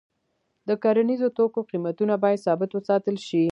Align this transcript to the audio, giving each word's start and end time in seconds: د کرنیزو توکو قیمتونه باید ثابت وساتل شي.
د 0.67 0.69
کرنیزو 0.83 1.27
توکو 1.37 1.61
قیمتونه 1.71 2.13
باید 2.23 2.43
ثابت 2.45 2.69
وساتل 2.73 3.15
شي. 3.27 3.43